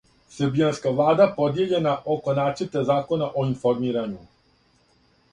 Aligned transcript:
Србијанска 0.35 0.91
влада 0.99 1.25
подијељена 1.33 1.91
око 2.13 2.33
нацрта 2.39 2.83
закона 2.87 3.27
о 3.41 3.43
информирању 3.49 4.23